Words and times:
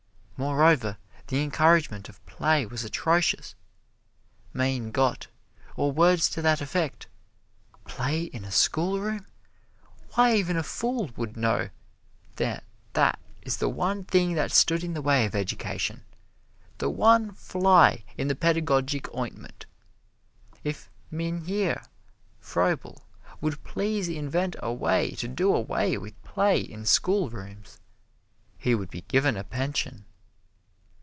Moreover, 0.43 0.97
the 1.27 1.43
encouragement 1.43 2.09
of 2.09 2.25
play 2.25 2.65
was 2.65 2.83
atrocious. 2.83 3.53
Mein 4.53 4.89
Gott, 4.89 5.27
or 5.75 5.91
words 5.91 6.27
to 6.31 6.41
that 6.41 6.61
effect, 6.61 7.05
play 7.85 8.23
in 8.23 8.43
a 8.43 8.51
schoolroom! 8.51 9.27
Why, 10.15 10.35
even 10.35 10.57
a 10.57 10.63
fool 10.63 11.11
would 11.15 11.37
know 11.37 11.69
that 12.37 12.63
that 12.93 13.19
is 13.43 13.57
the 13.57 13.69
one 13.69 14.03
thing 14.03 14.33
that 14.33 14.51
stood 14.51 14.83
in 14.83 14.95
the 14.95 15.01
way 15.03 15.25
of 15.27 15.35
education, 15.35 16.05
the 16.79 16.89
one 16.89 17.33
fly 17.33 18.03
in 18.17 18.27
the 18.27 18.33
pedagogic 18.33 19.13
ointment. 19.15 19.67
If 20.63 20.89
Mynheer 21.11 21.83
Froebel 22.39 23.05
would 23.41 23.63
please 23.63 24.09
invent 24.09 24.55
a 24.57 24.73
way 24.73 25.11
to 25.11 25.27
do 25.27 25.53
away 25.53 25.99
with 25.99 26.19
play 26.23 26.59
in 26.59 26.87
schoolrooms, 26.87 27.77
he 28.57 28.73
would 28.73 28.89
be 28.89 29.01
given 29.01 29.37
a 29.37 29.43
pension. 29.43 30.05